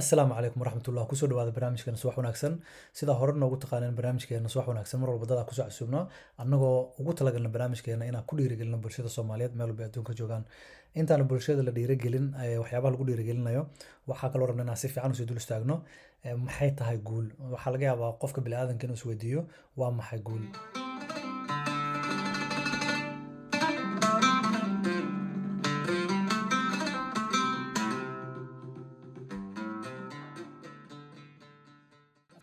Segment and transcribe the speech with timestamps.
[0.00, 2.52] asalaamu calaykum waraxmatullah ku soo dhawaada barnaamijkeena subax wanaagsan.
[2.98, 6.04] Sidaa hore noogu taqaaneen barnaamijkeena subax wanaagsan mar walba dadaa ku soo casuubnaa
[6.42, 10.44] annagoo ugu talagalna barnaamijkeena inaan ku dhiirigelino bulshada soomaaliyeed meel walba adduunka joogaan.
[11.00, 12.26] Intaana bulshada la dhiirigelin
[12.62, 13.62] waxyaabaha lagu dhiirigelinayo
[14.10, 15.76] waxaa kaloo rabna inaan si fiican u sii dul istaagno.
[16.44, 17.26] Maxay tahay guul?
[17.54, 19.40] Waxaa laga yaabaa qofka biniaadanka inuu isweydiiyo
[19.80, 20.44] waa maxay guul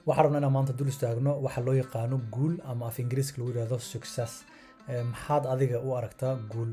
[0.08, 3.78] waxaan rabnaa inaan maanta dul istaagno waxa loo yaqaano guul ama af ingiriiska lagu yidhahdo
[3.80, 4.34] success.
[5.12, 6.72] Maxaad adiga u aragtaa guul?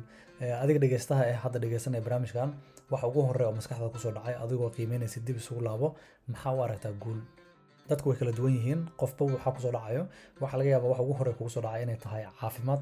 [0.63, 2.49] Adiga dhegeystaha ee hadda dhegeysanaya barnaamijkan
[2.93, 5.89] waxa ugu horeya oo maskaxda ku soo dhacay adigoo qiimeynaysa dib isugu laabo
[6.29, 7.21] maxaa u aragtaa guul?
[7.89, 10.03] Dadku way kala duwan yihiin qofba waxaa ku soo dhacayo.
[10.41, 12.81] Waxaa laga yaaba waxa ugu horeya kugu soo dhacay inay tahay caafimaad.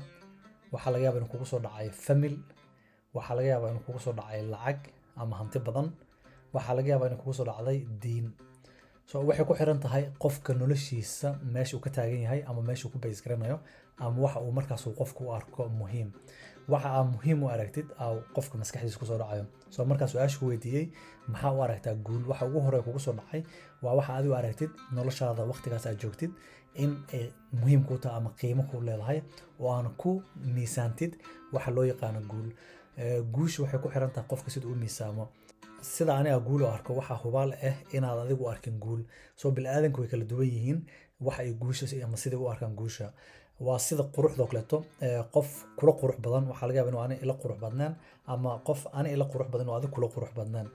[0.72, 2.34] Waxaa laga yaaba inuu kugu soo dhacay famil.
[3.14, 4.78] Waxaa laga yaaba inuu kugu soo dhacay lacag
[5.20, 5.86] ama hanti badan.
[6.54, 8.26] Waxaa laga yaaba inuu kugu soo dhacday diin
[9.10, 12.98] so waxay ku xiran tahay qofka noloshiisa meesha uu ka taagan yahay ama meesha ku
[12.98, 13.22] bays
[14.00, 16.08] ama waxa uu markaas qofku u arko muhiim.
[16.68, 19.44] Waxa aa muhiim u aragtid aa qofka maskaxdiisa ku soo dhacayo.
[19.70, 20.86] So markaa su'aasha ku weydiiyey
[21.32, 22.22] maxaa u aragtaa guul?
[22.30, 23.42] Waxa ugu horeya kugu soo dhacay
[23.82, 26.30] waa waxa adigu aragtid noloshaada waqtigaas aad joogtid
[26.74, 29.22] in ay muhiim kuu tahay ama qiimo kuu leedahay
[29.60, 30.22] oo aan ku
[30.54, 31.12] miisaantid
[31.52, 32.48] waxa loo yaqaano guul.
[33.34, 35.24] Guusha waxay ku xiran tahay qofka sida u miisaamo
[35.80, 39.00] sida aniga guul arko waxaa hubaal ah inaad adigu arkin guul.
[39.36, 40.78] Soo biniaadanka way kala duwan yihiin
[41.20, 43.12] waxa ay guusha ama siday u arkaan guusha.
[43.60, 44.84] Waa sida quruxdoo kaleeto
[45.34, 47.94] qof kula qurux badan waxaa laga yaba inuu ani ila qurux badnaan
[48.26, 50.68] ama qof ani ila qurux badan inuu adig kula qurux badnaan.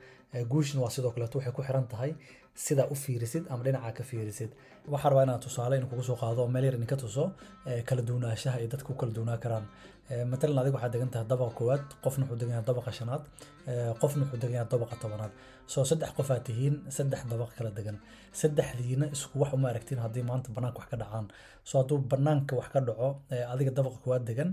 [0.52, 2.12] Guushina waa sidoo kaleeto waxay ku xiran tahay
[2.56, 4.52] sidaa u fiirisid ama dhinacaa ka fiirisid.
[4.94, 7.32] Waxaa rabaa inaad tusaale in kugu soo qaado meel yar idinka tuso
[7.88, 9.66] kala duwanaanshaha ay dadka ku kala duwanaa karaan.
[10.32, 13.24] Matalan adiga waxaad degan tahay dabaqa koowaad qofna wuxuu degan yahay dabaqa shanaad
[14.02, 15.32] qofna wuxuu degan yahay dabaqa tobanaad.
[15.74, 17.98] Soo saddex qof aad tihiin saddex dabaq kala degan.
[18.40, 21.26] Saddexdiina isku wax uma aragtiin haddii maanta banaanka wax ka dhacaan.
[21.70, 23.08] Soo hadduu banaanka wax ka dhaco
[23.54, 24.50] adiga dabaqa koowaad degan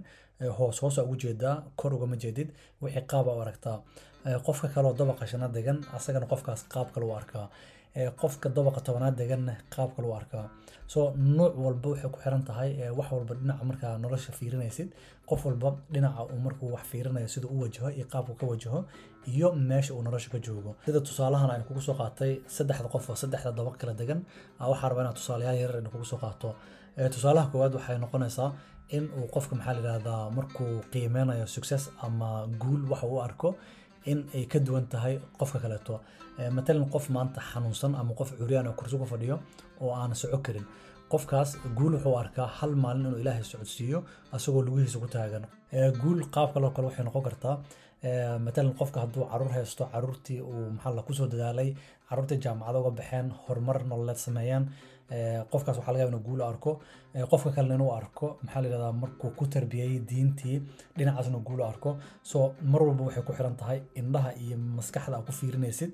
[0.58, 2.48] hoos hoosa ugu jeedaa kor ugama jeedid
[2.82, 3.76] wixii qaaba u aragtaa.
[4.46, 7.46] Qofka kaleoo dabaqa shanaad degan asagana qofkaas qaab kale u arkaa
[8.20, 10.44] qofka dabaqa tobanaad deganna qaab kale u arkaa
[10.92, 14.88] soo nuuc walba waxay ku xiran tahay wax walba dhinaca markaa nolosha fiirinaysid
[15.28, 18.80] qof walba dhinaca uu markuu wax fiirinayo sida u wajaho iyo qaabku ka wajaho
[19.32, 20.70] iyo meesha uu nolosha ka joogo.
[20.86, 24.20] Sida tusaalahan aynu kugu soo qaatay saddexda qof oo saddexda dabaq kala degan
[24.72, 26.48] waxaa rabaa inaad tusaalayaal yarar aynu kugu soo qaato.
[27.14, 28.48] Tusaalaha koowaad waxay noqonaysaa
[28.96, 32.28] in uu qofka maxaa la yidhahdaa markuu qiimeynayo success ama
[32.62, 33.48] guul waxa uu arko
[34.06, 36.00] in ay ka duwan tahay qofka kaleeto.
[36.56, 39.36] Matalan qof maanta xanuunsan ama qof curyaan oo kursi ku fadhiyo
[39.80, 40.66] oo aan soco karin
[41.12, 43.98] qofkaas guul wuxuu arkaa hal maalin inuu ilaahay socodsiiyo
[44.32, 45.44] asagoo lugihiisa ku taagan.
[46.02, 47.54] Guul qaab kaloo kale waxay noqon kartaa
[48.46, 51.74] matalan qofka hadduu carruur haysto caruurtii uu maxaa la ku soo dadaalay
[52.10, 54.64] caruurtii jaamacada uga baxeen horumar nololeed sameeyaan
[55.52, 56.72] qofkaas waxaa laga yaba inuu guul arko
[57.32, 60.56] qofka kalena inuu arko maxaa la yidhahdaa markuu ku tarbiyey diintii
[60.96, 61.90] dhinacaas inuu guul arko.
[62.30, 62.38] So
[62.72, 65.90] mar walba waxay ku xiran tahay indhaha iyo maskaxda aad ku fiirinaysid.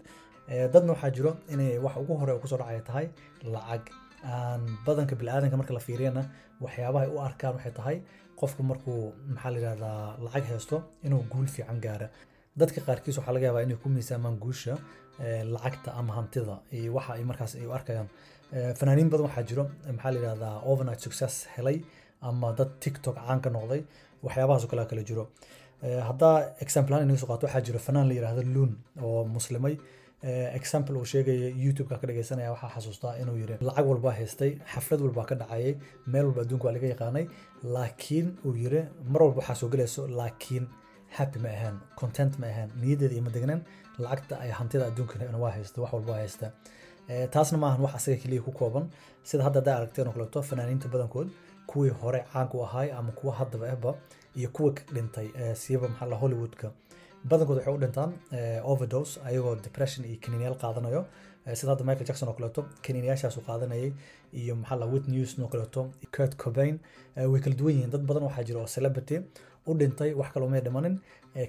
[0.72, 3.06] Dadna waxaa jiro inay wax ugu hore ku soo dhacaya tahay
[3.54, 3.82] lacag.
[4.24, 6.22] Aan badanka biniaadanka marka la fiiriyana
[6.64, 7.96] waxyaabaha ay u arkaan waxay tahay
[8.40, 9.00] qofku markuu
[9.34, 10.76] maxaa la yidhahdaa lacag haysto
[11.06, 12.08] inuu guul fiican gaara
[12.60, 14.74] dadka qaarkiis waxaa laga yaabaa inay ku miisaamaan guusha
[15.54, 16.56] lacagta ama hantida.
[16.72, 18.08] Iyo waxa ay markaas ay u arkayaan.
[18.78, 19.64] Fanaaniin badan waxaa jiro
[19.96, 21.76] maxaa la yidhahdaa overnight success helay
[22.28, 23.80] ama dad tiktok caan noqday.
[24.24, 25.24] Waxyaabahaas oo kale jiro.
[26.08, 26.34] Haddaa
[26.64, 29.74] example ahaan inaga soo qaato waxaa jiro fanaan la yidhahdo luun oo muslimay.
[30.58, 35.24] Example uu sheegaya youtube-ka ka dhegeysanaya waxaa xasuustaa inuu yiri lacag walbaa haystay xaflad walbaa
[35.30, 35.74] ka dhacayay
[36.12, 37.24] meel walba adduunka waa laga yaqaanay.
[37.74, 38.80] Laakiin uu yiri
[39.12, 40.64] mar walba waxaa soo gelayso laakiin
[41.18, 43.60] happy ma ahaan content ma ahaan niyaddeeda iyo ma degnaan
[43.98, 46.46] lacagta ay hantida adduunkana waa haysta wax walba haysta.
[47.34, 48.84] Taasna maahan wax asaga keliya ku kooban.
[49.28, 51.28] Sida hadda haddaa aragteen oo kaleeto fanaaniinta badankood
[51.66, 53.94] kuwii hore caanka u ahaay ama kuwa haddaba ahba
[54.36, 56.70] iyo kuwa dhintay siiba maxaa hollywoodka.
[57.24, 58.10] Badankood waxay u dhintaan
[58.64, 61.06] overdose ayagoo depression iyo kaniiniyaal qaadanayo
[61.54, 63.90] sida hadda michael jackson oo kaleeto kaniiniyaashaasu qaadanayay
[64.40, 65.80] iyo maxaa la wit news oo kaleeto
[66.16, 66.76] kurt cobain
[67.32, 67.90] way kala duwan yihiin.
[67.94, 69.16] Dad badan waxaa jira oo celebrity
[69.66, 70.94] u dhintay wax kaloo may dhimanin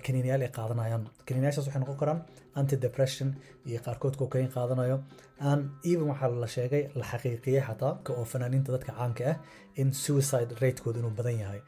[0.06, 1.04] kaniiniyaal ay qaadanayaan.
[1.28, 2.20] Kaniiniyaashaas waxay noqon karaan
[2.60, 3.30] anti depression
[3.66, 4.98] iyo qaarkood cocaine qaadanayo.
[5.42, 5.60] Aan
[5.92, 9.36] even waxaa la sheegay la xaqiiqiyey xataa oo fanaaniinta dadka caanka ah
[9.82, 11.62] in suicide ratekooda inuu badan yahay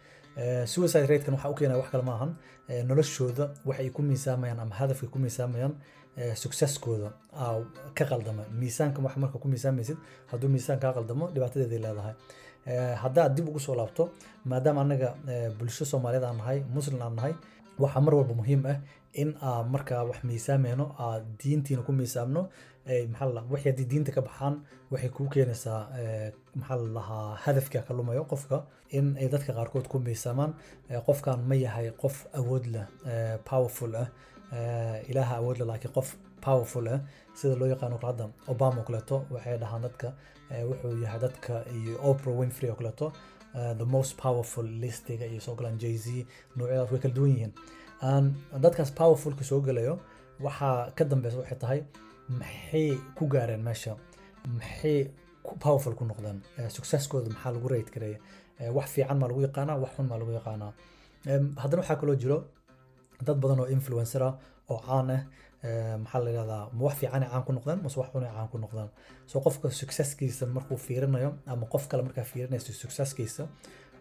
[0.65, 2.31] suicide ratekan waxaa u keenaya wax kale maahan
[2.89, 5.74] noloshooda waxay ku miisaamayaan ama hadafkay ku miisaamayaan
[6.36, 7.09] successkooda.
[7.97, 9.97] Ka qaldama miisaanka wax marka ku miisaamaysid
[10.31, 12.13] hadduu miisaan kaa qaldamo dhibaatadeeday leedahay.
[13.03, 14.09] Haddaad dib ugu soo laabto
[14.45, 15.15] maadaama anaga
[15.59, 17.33] bulsho soomaaliyeed aan nahay muslim aan nahay
[17.80, 18.77] waxaa mar walba muhiim ah
[19.13, 22.41] in aa markaa wax miisaameyno aa diintiina ku miisaamno
[23.12, 24.56] maxaa haddii diinta ka baxaan
[24.91, 25.81] waxay kuu keenaysaa
[26.62, 28.57] maxaa hadafka ka lumayo qofka
[28.97, 30.53] in ay dadka qaarkood ku miisaamaan.
[31.07, 34.07] Qofkan ma yahay qof awood leh eh, powerful ah
[35.09, 37.00] ilaaha awood leh laakiin qof powerful ah.
[37.38, 40.07] Sida loo yaqaano hadda obama oo kaleeto waxay dhahaan dadka
[40.69, 43.07] wuxuu yahay dadka iyo oprah winfrey oo kaleeto
[43.57, 46.25] eh, the most powerful listiga iyo soo galaan jay z
[46.56, 47.53] noocyadaas way kala duwan yihiin.
[48.63, 50.00] Dadkaas powerfulka soo gelayo
[50.45, 51.80] waxaa ka dambeysa waxay tahay
[52.29, 53.95] maxay ku gaareen meesha?
[54.57, 55.11] Maxay
[55.63, 58.19] powerful ku noqdeen Eh, successkooda maxaa lagu rate gareeya
[58.59, 59.77] Eh, wax fiican maa lagu yaqaanaa?
[59.83, 60.71] Wax xun maa lagu yaqaanaa?
[61.61, 62.37] Haddana waxaa kaloo jiro
[63.25, 64.33] dad badan oo influencer ah
[64.69, 65.21] oo caan ah
[66.03, 66.63] maxaa la yidhahdaa?
[66.75, 68.89] Ma wax fiican ay caan ku noqdeen mase wax xun ay caan ku noqdeen
[69.27, 73.43] so qofka successkiisa markuu fiirinayo ama qof kale markaa fiirinayso successkiisa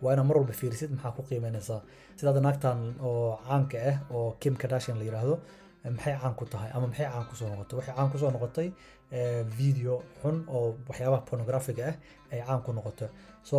[0.03, 1.81] waa inaa mar walba fiirisid maxaa ku qiimeynaysaa?
[2.17, 2.79] Sida hadda naagtan
[3.09, 5.43] oo caanka ah oo kim kardashian la yiraahdo eh,
[5.85, 7.77] maxay caan ku tahay ama maxay caan ku soo noqotay?
[7.79, 8.69] Waxay caan ku soo noqotay
[9.17, 11.97] eh, video xun oo waxyaabaha pornographiga ah
[12.33, 13.09] ay caan ku noqotay.
[13.49, 13.57] So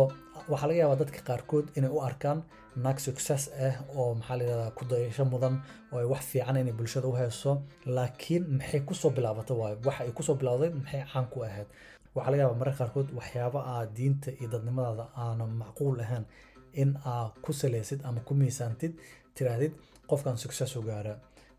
[0.52, 2.38] waxaa laga yaabaa dadka qaarkood inay u arkaan
[2.84, 5.54] naag success ah oo maxaa la yidhahdaa ku dayasho mudan
[5.92, 7.52] oo ay wax fiican inay bulshada u hayso.
[7.96, 9.76] Laakiin maxay ku soo bilaabatay waayo?
[9.86, 11.66] Waxa ay ku soo bilowday maxay caan ku ahayd?
[12.14, 16.24] Waxaa laga yaabaa mararka qaarkood waxyaaba aa diinta iyo dadnimadaada aanan macquul ahayn
[16.82, 18.92] in aa ku salaysid ama ku miisaantid
[19.34, 19.72] tiraahdid
[20.10, 21.14] qofkan success u gaara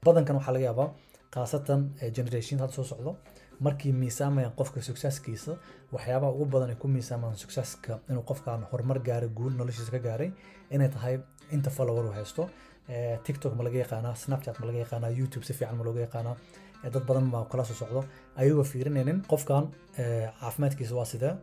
[0.06, 0.89] badankan waxaa laga yaabaa
[1.33, 3.12] khaasatan eh, generation hadda soo socdo.
[3.59, 5.51] Markii miisaamayaan qofka successkiisa
[5.94, 10.31] waxyaabaha ugu badan ay ku miisaamaan successka inuu qofkan horumar gaaray guul noloshiisa ka gaaray
[10.71, 11.19] inay tahay
[11.51, 12.50] inta follower uu haysto
[12.89, 16.36] Eh, tiktok ma laga yaqaanaa snapchat ma laga yaqaanaa youtube si fiican ma looga yaqaanaa
[16.83, 18.01] Eh, dad badan baa kala soo socdo.
[18.36, 19.63] Ayagoo fiirinaynin qofkan
[20.01, 21.33] eh, caafimaadkiisa waa sidee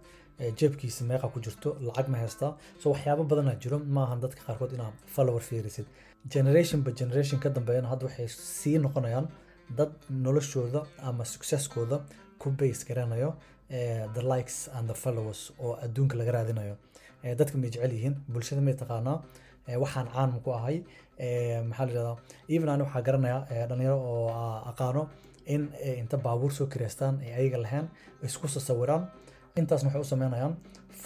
[0.59, 3.79] jeebkiisa meeqa ku jirto lacag ma haystaa so waxyaabo badanaa jiro.
[3.79, 5.87] Maahan dadka qaarkood inaa follower fiirisid.
[6.35, 9.27] Generation by generation ka dambeeyana hadda waxay sii noqonayaan
[9.79, 11.97] dad noloshooda ama successkooda
[12.39, 13.31] ku base garanayo
[14.17, 16.75] the likes and the followers oo adduunka laga raadinayo.
[17.41, 19.23] Dadka may jecel yihiin bulshada may taqaanaa
[19.77, 20.77] waxaan caan ku ahay
[21.71, 22.17] maxaa la
[22.49, 25.09] even ani waxaa garanaya eh, dhalinyaro oo aa aqaano
[25.47, 25.63] in
[26.03, 27.87] inta baabuur soo kireystaan ay ayaga lahayn
[28.23, 29.03] isku sasawiraan.
[29.57, 30.55] Intaasna waxay u sameynayaan?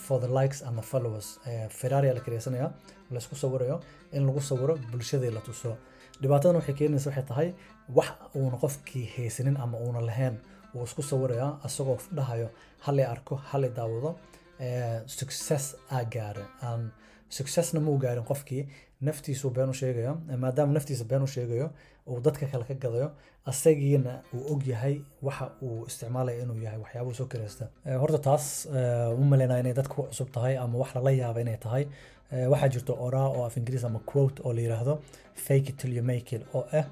[0.06, 1.38] For the likes and the followers.
[1.70, 2.72] Ferrari la kireysanaya
[3.10, 3.80] la isku sawirayo
[4.12, 5.76] in lagu sawiro bulshadii la tuso.
[6.22, 7.48] Dhibaatadan waxay keenaysa waxay tahay
[7.96, 10.36] wax uuna qofkii haysanin ama uuna lahayn
[10.74, 12.48] wuu isku sawirayaa asagoo dhahayo
[12.86, 14.10] halay arko halay daawado
[14.58, 16.44] eh, success aa gaara
[17.38, 18.62] Successna muu gaarin qofkii
[19.06, 20.12] naftiisuu been u sheegaya
[20.44, 21.68] maadaama naftiisa been u sheegayo
[22.08, 23.08] uu dadka kale ka gadayo
[23.50, 28.66] asagiina uu og yahay waxa uu isticmaalaya inuu yahay waxyaabuu soo kiraysta Eh, horta taas
[28.66, 31.84] eh, u malaynaya inay dadka ku cusub tahay ama wax lala yaaba inay tahay.
[32.32, 34.94] Eh, waxaa jirto oraa oo af ingiriis ama quote oo la yiraahdo
[35.34, 36.84] fake it till you make it oo ah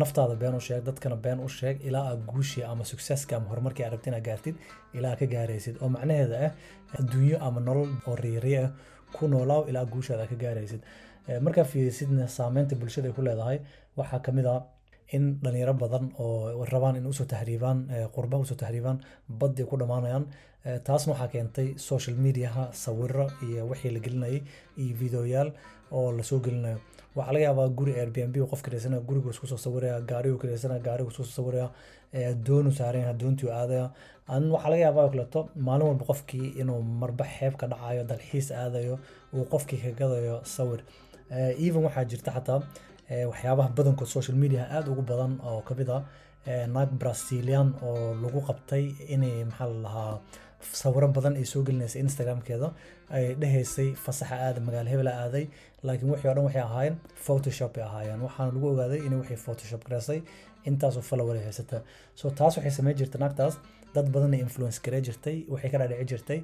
[0.00, 3.84] naftaada been u sheeg dadkana been u sheeg ilaa aad guushii ama successka ama horumarkii
[3.84, 4.56] aad rabtid inaad gaartid
[4.94, 5.76] ilaa aad ka gaaraysid.
[5.82, 6.52] Oo macnaheeda ah
[6.98, 8.68] adduunyo ama nolol oo riiri ah
[9.16, 10.80] ku noolaaw ilaa guushaada aad ka gaaraysid.
[11.28, 13.58] Eh, markaa fiirisidna saameynta bulshada ay ku leedahay
[13.96, 14.60] waxaa ka mid ah
[15.16, 19.64] in dhalinyaro badan oo rabaan in u soo tahriibaan eh, qurba u soo tahriibaan baddi
[19.64, 20.26] ku dhammaanayaan
[20.64, 24.42] Eh, taasna waxaa keentay social mediaha sawiro iyo wixii la gelinayay
[24.78, 25.50] iyo videoyaal
[25.90, 26.78] oo la soo gelinayo.
[27.16, 31.24] Waxaa laga yaabaa guri airbnb qof kireysanaya gurigu isku soo sawiraya gaarigu kireysanaya gaarigu isku
[31.24, 31.68] soo sawiraya
[32.12, 33.90] eh, doonu saaran yahay doontii aadaya.
[34.28, 38.52] An waxaa laga yaabaa oo kaleeto maalin walba qofkii inuu marba xeeb ka dhacayo dalxiis
[38.62, 38.98] aadayo
[39.34, 40.80] uu qofkii ka gadayo sawir.
[41.66, 42.60] Even waxaa jirta xataa
[43.10, 46.02] waxyaabaha badankood social media aad ugu badan oo ka mid ah
[46.46, 50.20] eh, naag brazilian oo lagu qabtay inay maxaa la
[50.80, 52.68] sawiro badan ay soo gelinaysa instagramkeeda
[53.16, 55.44] ay dhehaysay fasaxa aada magaalo hebela aaday
[55.86, 58.20] laakiin wixii oo dhan waxay ahaayeen photoshop ay ahaayeen.
[58.26, 60.18] Waxaana lagu ogaaday inay waxay photoshop gareysay
[60.68, 61.78] intaasoo follower ay haysata.
[62.20, 63.54] So taas waxay sameyn jirtay naagtaas
[63.94, 66.38] dad badan ay influence garee jirtay waxay ka dhaadhici jirtay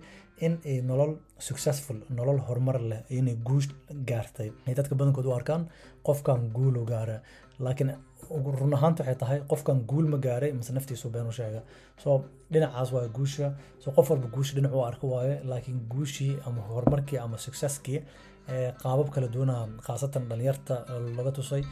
[0.46, 1.12] in ay nolol
[1.48, 3.68] successful nolol horumar leh inay guush
[4.10, 4.48] gaartay.
[4.66, 5.62] Ay dadka badankood u arkaan
[6.06, 7.18] qofkan guul u gaara.
[7.64, 7.90] Laakiin
[8.60, 11.62] run ahaanta waxay tahay qofkan guul ma gaaray mise naftiisu been u sheega.
[12.02, 13.48] So dhinacaas waa guusha.
[13.82, 18.00] So qof walba guusha dhinac u arko waaye laakiin guushii ama horumarkii ama successkii
[18.82, 19.54] qaabab kala duwana
[19.86, 20.74] khaasatan dhalinyarta
[21.16, 21.62] laga tusay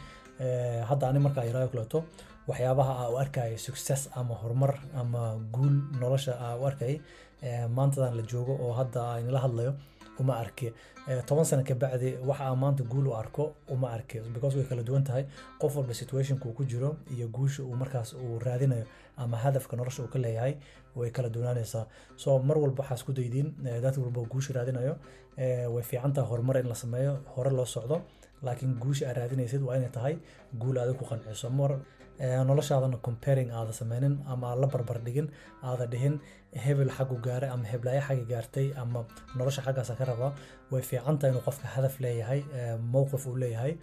[0.89, 2.03] hadda ani markaa yaraayo kaleeto
[2.47, 6.99] waxyaabaha aa u arkayay success ama horumar ama guul nolosha aa u arkayay
[7.41, 9.73] eh, maantadan la joogo oo hadda aynala hadlayo
[10.19, 10.73] uma arki
[11.11, 14.83] Eh, toban sano kabacdi waxa aan maanta guul u arko uma arki because way kala
[14.83, 15.23] duwan tahay
[15.61, 18.85] qof walba situationka ku jiro iyo guusha uu markaas uu raadinayo
[19.17, 20.53] ama hadafka nolosha uu ka leeyahay
[20.95, 21.85] way kala duwanaanaysaa.
[22.17, 24.93] So mar walba waxaa isku daydiin eh, dad walba guusha raadinayo
[25.37, 28.01] eh, way fiican tahay horumar in la sameeyo hore loo socdo
[28.45, 30.15] laakiin guusha aad raadinaysid waa inay tahay
[30.61, 31.49] guul aad ku qanciso.
[31.49, 31.73] Mar
[32.19, 35.27] Eh, noloshaadana comparing aada sameynin ama la barbar dhigin
[35.69, 36.15] aada dhihin
[36.63, 39.05] hebel xaggu gaaray ama heblaayo xagga gaartay ama
[39.37, 40.31] nolosha xaggaasa ka rabaa
[40.71, 43.73] way fiican tahay inuu qofka hadaf leeyahay eh, mowqif uu leeyahay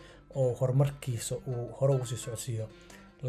[0.40, 2.66] oo horumarkiisa uu hore ugu sii socodsiiyo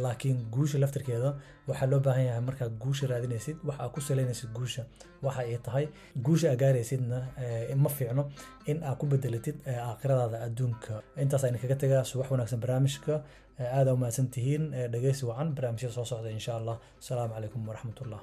[0.03, 1.29] laakiin guusha laftirkeeda
[1.69, 4.83] waxaa loo baahan yahay markaa guusha raadinaysid waxa aad ku salaynaysid guusha.
[5.25, 5.85] Waxa ay tahay
[6.25, 7.17] guusha aa gaaraysidna
[7.83, 8.23] ma fiicno
[8.71, 9.55] in aad ku bedelatid
[9.89, 10.93] aakhiradaada adduunka.
[11.23, 13.15] Intaas ayna kaga tegaa subax wanaagsan barnaamijka
[13.63, 17.61] Eh, aad aa u mahadsan tihiin dhegeysi wacan barnaamijyada soo socda insha allah asalaamu calaykum
[17.69, 18.19] waraxmatullah